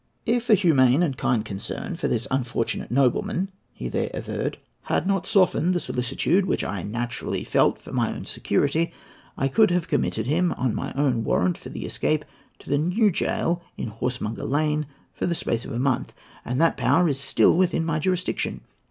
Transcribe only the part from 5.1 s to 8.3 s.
softened the solicitude which I naturally felt for my own